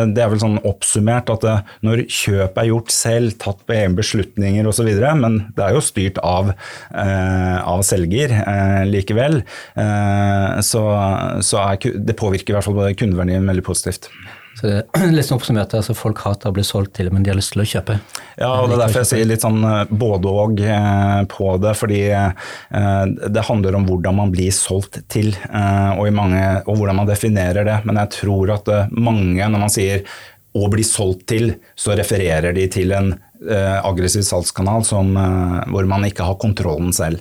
[0.08, 1.46] det er vel sånn oppsummert at
[1.86, 6.20] når kjøp er gjort selv, tatt på egne beslutninger osv., men det er jo styrt
[6.24, 6.54] av,
[6.94, 8.36] av selger
[8.90, 9.42] likevel,
[10.66, 10.84] så,
[11.46, 14.12] så er, det påvirker i hvert fall kundeverdien veldig positivt.
[14.56, 17.32] Så det er litt sånn oppsummert, altså Folk hater å bli solgt til, men de
[17.32, 17.98] har lyst til å kjøpe?
[18.40, 21.74] Ja, og det er derfor jeg sier litt sånn eh, både og eh, på det.
[21.76, 22.54] Fordi eh,
[23.36, 27.82] det handler om hvordan man blir solgt til, og, mange, og hvordan man definerer det.
[27.88, 30.06] Men jeg tror at mange, når man sier
[30.56, 33.12] å bli solgt til, så refererer de til en
[33.86, 35.12] aggressiv salgskanal som,
[35.70, 37.20] hvor man ikke har kontrollen selv.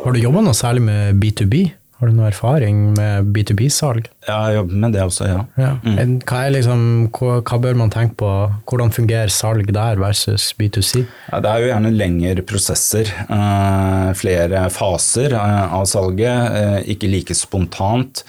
[0.00, 1.60] Har du jobba noe særlig med B2B?
[2.00, 4.06] Har du noe erfaring med B2B-salg?
[4.28, 5.38] Ja, jeg jobber med det også, ja.
[5.56, 5.68] ja.
[5.80, 6.18] Mm.
[6.28, 6.80] Hva, liksom,
[7.16, 8.28] hva, hva, bør man tenke på?
[8.68, 11.06] Hvordan fungerer salg der versus B2C?
[11.30, 13.08] Ja, det er jo gjerne lengre prosesser.
[13.30, 16.52] Uh, flere faser uh, av salget.
[16.52, 18.20] Uh, ikke like spontant.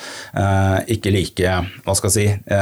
[0.92, 1.52] ikke like
[1.84, 2.56] Hva skal jeg si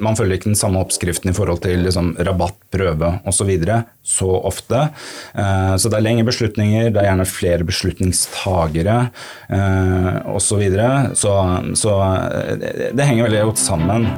[0.00, 3.44] Man følger ikke den samme oppskriften i forhold til liksom, rabatt, prøve osv.
[3.44, 4.86] Så, videre, så ofte.
[5.34, 8.96] så det er lengre beslutninger, det er gjerne flere beslutningstagere.
[10.32, 10.46] Osv.
[10.46, 10.88] Så, videre.
[11.18, 11.34] så
[11.76, 11.92] Så
[12.64, 14.08] det, det henger veldig godt sammen.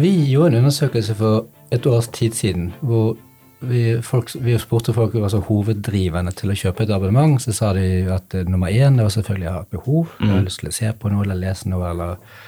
[0.00, 3.16] Vi gjorde en undersøkelse for et års tid siden hvor
[3.60, 7.36] vi, folk, vi spurte folk hva altså, hoveddriverne til å kjøpe et abonnement.
[7.42, 10.14] Så sa de at uh, nummer én det var selvfølgelig å ha et behov.
[10.18, 10.32] Mm.
[10.32, 12.40] har lyst til å se på noe eller lese noe eller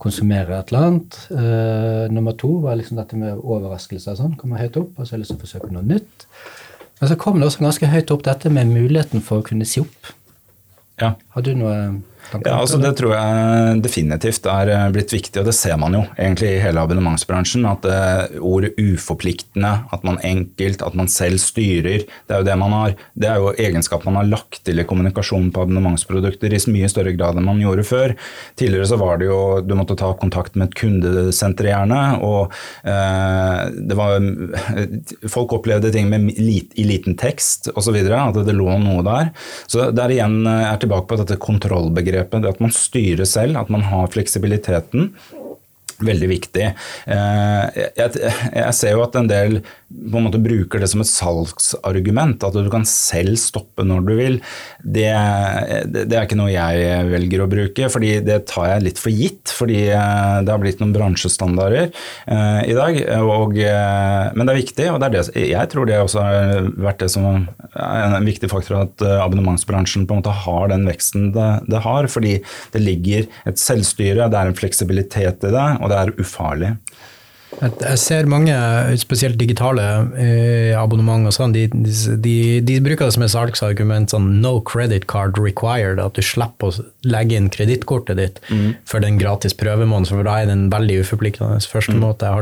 [0.00, 1.20] konsumere et eller annet.
[1.28, 4.16] Uh, nummer to var liksom dette med overraskelser.
[4.18, 4.96] Sånn, kommer høyt opp.
[4.96, 6.28] Og så har jeg lyst til å forsøke noe nytt.
[7.00, 9.84] Men så kom det også ganske høyt opp dette med muligheten for å kunne si
[9.84, 10.14] opp.
[11.00, 11.14] Ja.
[11.28, 11.76] Har du noe
[12.42, 16.02] ja, altså Det tror jeg definitivt er eh, blitt viktig, og det ser man jo
[16.16, 17.66] egentlig i hele abonnementsbransjen.
[17.68, 22.56] At uh, ordet uforpliktende, at man enkelt, at man selv styrer, det er jo det
[22.60, 22.96] man har.
[23.14, 27.14] Det er jo egenskap man har lagt til i kommunikasjonen på abonnementsprodukter i mye større
[27.16, 28.16] grad enn man gjorde før.
[28.58, 33.62] Tidligere så var det jo du måtte ta kontakt med et kundesenter gjerne, og eh,
[33.74, 34.12] det var
[35.30, 39.30] Folk opplevde ting med lit, i liten tekst osv., at det lå noe der.
[39.70, 42.42] Så der igjen er tilbake på dette kontrollbegrepet begrepet.
[42.42, 45.12] Det at man styrer selv, at man har fleksibiliteten.
[46.04, 46.72] Veldig viktig.
[47.06, 49.60] Eh, jeg, ser jo at en del
[49.94, 54.12] på en måte bruker det som et salgsargument, at du kan selv stoppe når du
[54.18, 54.38] vil.
[54.82, 55.06] Det,
[55.94, 59.52] det, er ikke noe jeg velger å bruke, fordi det tar jeg litt for gitt.
[59.54, 63.00] Fordi eh, det har blitt noen bransjestandarder uh, i dag.
[63.22, 66.70] Og, uh, men det er viktig, og det er det, jeg tror det også har
[66.88, 71.50] vært det som en viktig faktor at abonnementsbransjen på en måte har den veksten det,
[71.70, 72.10] det har.
[72.10, 72.36] Fordi
[72.74, 76.74] det ligger et selvstyre, det er en fleksibilitet i det og det er ufarlig.
[77.62, 78.54] Jeg ser mange,
[79.00, 79.84] spesielt digitale
[80.20, 85.06] eh, abonnement og sånn, de, de, de, bruker det som et salgsargument sånn no credit
[85.10, 88.74] card required, at du slipper å legge inn kredittkortet ditt mm.
[88.90, 92.02] for den gratis prøvemåneden, for da er det en veldig uforpliktende første, mm.
[92.02, 92.32] måte,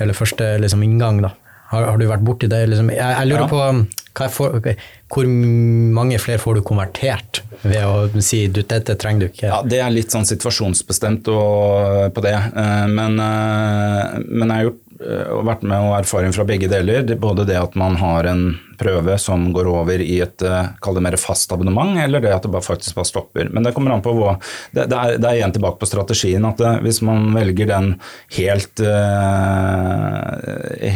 [0.00, 1.22] eller første liksom, inngang.
[1.28, 1.34] da.
[1.70, 2.64] Har, har, du vært borti det?
[2.72, 2.90] Liksom?
[2.92, 3.50] Jeg, jeg, lurer ja.
[3.50, 4.74] på for, okay,
[5.08, 9.46] hvor mange flere får du konvertert ved å si du, dette trenger du ikke?
[9.46, 12.34] Ja, Det er litt sånn situasjonsbestemt på det.
[12.34, 17.06] Eh, men, eh, men jeg har gjort Eh, vært med og erfaring fra begge deler.
[17.20, 18.42] Både det at man har en
[18.80, 22.46] prøve som går over i et eh, kall det mer fast abonnement, eller det at
[22.46, 23.50] det bare faktisk bare stopper.
[23.52, 24.36] Men det kommer an på hva
[24.72, 26.44] Det, det, er, det er, igjen tilbake på strategien.
[26.48, 27.90] at det, Hvis man velger den
[28.36, 30.20] helt, uh,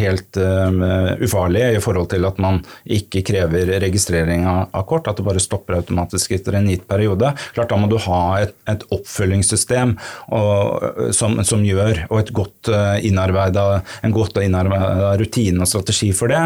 [0.00, 5.26] helt uh, ufarlige i forhold til at man ikke krever registrering av, kort, at det
[5.26, 9.96] bare stopper automatisk etter en gitt periode, klart da må du ha et, et oppfølgingssystem
[10.36, 13.64] og, som, som, gjør, og et godt uh, innarbeida
[14.04, 16.42] en godt innarbeida rutine og strategi for det.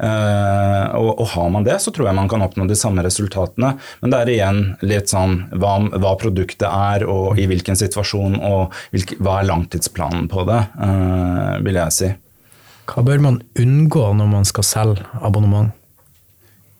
[0.00, 3.74] Eh, og, og, har man det, så tror jeg man kan oppnå de samme resultatene.
[4.02, 8.76] Men det er igjen litt sånn hva, hva produktet er, og i hvilken situasjon, og
[8.94, 12.14] hvilke, hva er langtidsplanen på det, eh, vil jeg si.
[12.90, 15.76] Hva bør man unngå når man skal selge abonnement?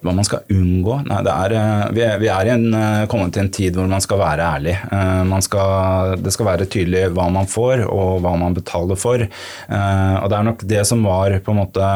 [0.00, 0.94] hva man skal unngå?
[1.08, 4.00] Nei, er, eh, vi, er, vi er en, eh, kommet til en tid hvor man
[4.00, 4.76] skal være ærlig.
[4.96, 9.20] Eh, skal, det skal være tydelig hva man får og hva man betaler for.
[9.20, 11.86] Og Det er nok det som var på en måte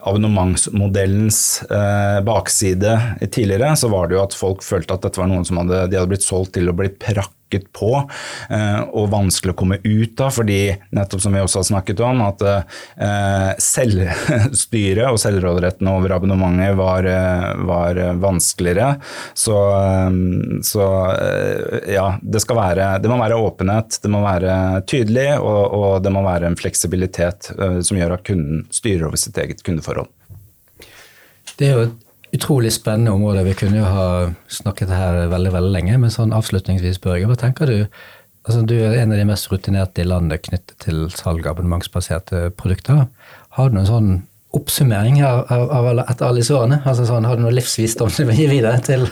[0.00, 1.40] abonnementsmodellens
[2.26, 2.94] bakside
[3.26, 3.74] tidligere.
[3.76, 6.12] Så var det jo at folk følte at dette var noen som hadde, de hadde
[6.12, 8.10] blitt solgt til å bli prakk hakket på
[8.50, 12.22] eh, og vanskelig å komme ut av, fordi nettopp som vi også har snakket om,
[12.22, 19.00] at eh, selvstyret og selvråderetten over abonnementet var, eh, var vanskeligere.
[19.34, 19.56] Så,
[20.64, 20.84] så,
[21.90, 26.12] ja, det skal være Det må være åpenhet, det må være tydelig, og, og det
[26.14, 30.08] må være en fleksibilitet som gjør at kunden styrer over sitt eget kundeforhold.
[31.58, 31.90] Det er jo
[32.36, 33.44] utrolig spennende område.
[33.48, 34.06] Vi kunne jo ha
[34.52, 37.78] snakket her veldig veldig lenge, men sånn avslutningsvis, Børge, hva tenker du?
[38.46, 42.48] Altså, du er en av de mest rutinerte i landet knyttet til salg av abonnementsbaserte
[42.56, 43.06] produkter.
[43.56, 44.12] Har du noen sånn
[44.56, 46.80] oppsummering av, av, av etter alle disse årene?
[46.84, 49.10] Altså, sånn, har du noe livsvisdom du vil gi videre til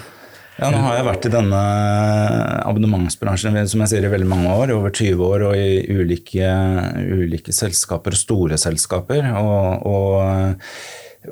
[0.59, 1.59] ja, nå har jeg vært i denne
[2.67, 6.49] abonnementsbransjen som jeg sier, i veldig mange år, over 20 år, og i ulike,
[6.99, 9.29] ulike selskaper, store selskaper.
[9.39, 10.59] og, og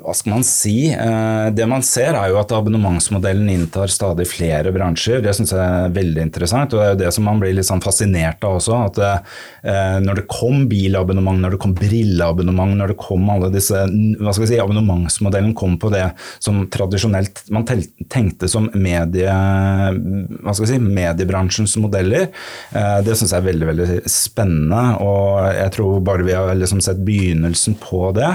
[0.03, 0.89] hva skal man si?
[0.93, 5.21] Eh, det man ser er jo at abonnementsmodellen inntar stadig flere bransjer.
[5.23, 7.67] Det syns jeg er veldig interessant, og det er jo det som man blir litt
[7.67, 8.77] sånn fascinert av også.
[8.87, 13.85] At eh, når det kom bilabonnement, når det kom brilleabonnement, når det kom alle disse
[13.87, 16.03] hva skal vi si, Abonnementsmodellen kom på det
[16.43, 22.29] som tradisjonelt man tenkte som medie, hva skal vi si, mediebransjens modeller.
[22.75, 26.81] Eh, det syns jeg er veldig veldig spennende, og jeg tror bare vi har liksom
[26.83, 28.29] sett begynnelsen på det.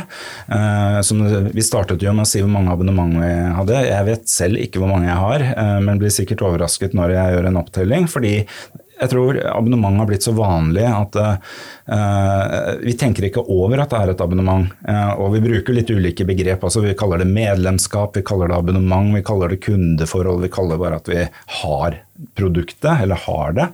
[1.07, 3.83] Som vi startet jo med å si hvor mange abonnement vi hadde.
[3.89, 7.37] Jeg vet selv ikke hvor mange jeg har, eh, men blir sikkert overrasket når jeg
[7.37, 8.09] gjør en opptelling.
[8.11, 8.35] fordi
[9.03, 13.99] jeg tror abonnement har blitt så vanlig at uh, vi tenker ikke over at det
[13.99, 14.69] er et abonnement.
[14.87, 16.63] Uh, og vi bruker litt ulike begrep.
[16.63, 20.45] altså Vi kaller det medlemskap, vi kaller det abonnement, vi kaller det kundeforhold.
[20.45, 21.27] Vi kaller det bare at vi
[21.63, 21.99] har
[22.39, 23.69] produktet, eller har det.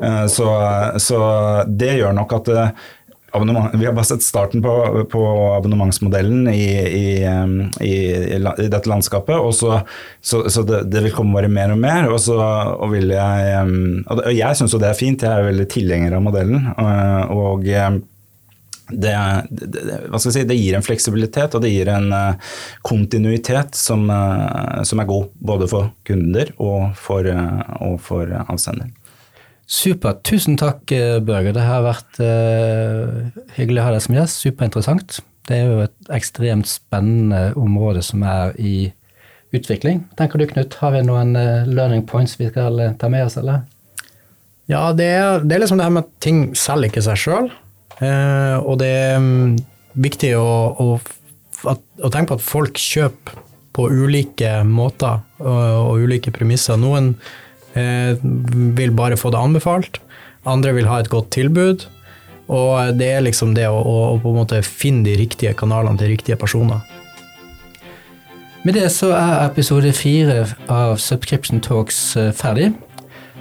[0.00, 0.48] Uh, så,
[1.02, 1.20] så,
[1.68, 2.54] det gjør nok at
[3.32, 5.22] vi har bare sett starten på, på
[5.56, 7.06] abonnementsmodellen i, i,
[7.80, 7.94] i,
[8.34, 9.36] i, dette landskapet.
[9.38, 9.80] Og så,
[10.20, 12.10] så, så det, det, vil komme bare mer og mer.
[12.10, 16.18] Og, så, og, jeg, og jeg syns jo det er fint, jeg er veldig tilhenger
[16.18, 16.70] av modellen.
[17.30, 17.84] Og det,
[18.90, 19.14] det,
[20.18, 22.10] si, det, gir en fleksibilitet og det gir en
[22.82, 24.10] kontinuitet som,
[24.82, 27.30] som er god både for kunder og for,
[27.78, 28.90] og for avsender.
[29.70, 30.24] Supert.
[30.26, 31.52] Tusen takk, eh, Børge.
[31.54, 34.42] Det har vært uh, hyggelig å ha deg som gjest.
[34.42, 35.20] Superinteressant.
[35.46, 38.90] Det er jo et ekstremt spennende område som er i
[39.54, 40.02] utvikling.
[40.18, 43.62] Tenker du, Knut, har vi noen uh, learning points vi skal ta med oss, eller?
[44.70, 47.50] Ja, det er, det er, liksom det her med at ting selger ikke seg sjøl.
[48.00, 49.54] og det er um,
[50.02, 50.48] viktig å,
[50.82, 50.88] å,
[51.70, 53.38] at, å, tenke på at folk kjøper
[53.74, 55.62] på ulike måter og,
[55.94, 56.78] og ulike premisser.
[56.78, 57.14] Noen
[57.74, 60.00] vil bare få det anbefalt.
[60.48, 61.86] Andre vil ha et godt tilbud.
[62.50, 66.10] Og det er liksom det å, å, på en måte finne de riktige kanalene til
[66.16, 66.82] riktige personer.
[68.64, 72.74] Med det så er episode fire av Subscription Talks eh, ferdig.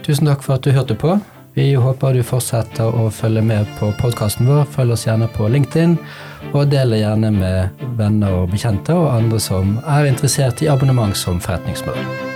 [0.06, 1.18] Tusen takk for at du hørte på.
[1.58, 4.64] Vi håper du fortsetter å følge med på podkasten vår.
[4.78, 5.98] Følg oss gjerne på LinkedIn,
[6.54, 11.44] og del gjerne med venner og bekjente og andre som er interessert i abonnement som
[11.44, 12.29] forretningsmodell.